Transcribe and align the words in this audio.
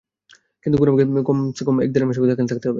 কিন্তু 0.65 0.77
পুনামকে 0.77 1.03
কমছে 1.29 1.61
কম 1.63 1.75
এক 1.81 1.89
দের 1.93 2.03
মাসের 2.07 2.21
মতো, 2.21 2.31
এখানে 2.31 2.49
থাকতে 2.51 2.59
হবে। 2.59 2.69